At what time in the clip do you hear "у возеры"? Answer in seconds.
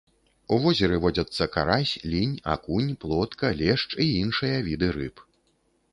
0.55-0.95